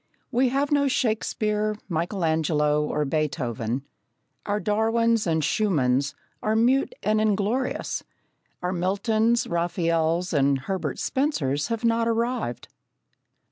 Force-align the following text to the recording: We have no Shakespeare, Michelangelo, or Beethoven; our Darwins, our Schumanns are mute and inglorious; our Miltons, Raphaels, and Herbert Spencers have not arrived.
We 0.31 0.49
have 0.49 0.71
no 0.71 0.87
Shakespeare, 0.87 1.77
Michelangelo, 1.87 2.87
or 2.87 3.05
Beethoven; 3.05 3.83
our 4.47 4.59
Darwins, 4.59 5.27
our 5.27 5.35
Schumanns 5.35 6.15
are 6.41 6.55
mute 6.55 6.95
and 7.03 7.21
inglorious; 7.21 8.03
our 8.63 8.73
Miltons, 8.73 9.45
Raphaels, 9.45 10.33
and 10.33 10.61
Herbert 10.61 10.97
Spencers 10.97 11.67
have 11.67 11.85
not 11.85 12.07
arrived. 12.07 12.67